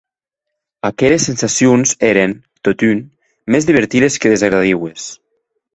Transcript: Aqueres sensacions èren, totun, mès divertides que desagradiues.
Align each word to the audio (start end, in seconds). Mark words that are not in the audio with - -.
Aqueres 0.89 1.27
sensacions 1.29 1.93
èren, 2.09 2.35
totun, 2.69 3.07
mès 3.53 3.69
divertides 3.73 4.21
que 4.25 4.35
desagradiues. 4.37 5.11